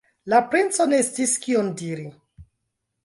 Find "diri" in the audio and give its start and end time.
1.83-2.07